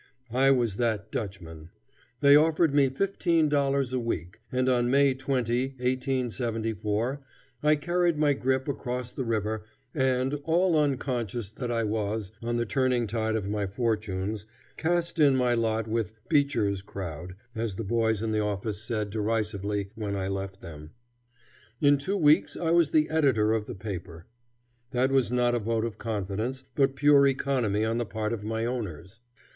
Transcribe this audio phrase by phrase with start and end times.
[0.33, 1.69] I was that "Dutchman."
[2.21, 7.21] They offered me $15 a week, and on May, 20, 1874,
[7.61, 12.65] I carried my grip across the river, and, all unconscious that I was on the
[12.65, 18.23] turning tide in my fortunes, cast in my lot with "Beecher's crowd," as the boys
[18.23, 20.93] in the office said derisively when I left them.
[21.79, 24.25] In two weeks I was the editor of the paper.
[24.89, 28.65] That was not a vote of confidence, but pure economy on the part of my
[28.65, 29.19] owners.